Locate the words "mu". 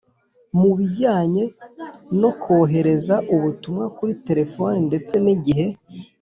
0.59-0.71